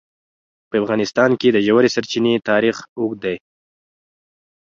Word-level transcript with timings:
په 0.69 0.75
افغانستان 0.81 1.31
کې 1.39 1.49
د 1.51 1.57
ژورې 1.67 1.89
سرچینې 1.95 2.33
تاریخ 2.49 2.77
اوږد 2.99 3.19
دی. 3.25 3.35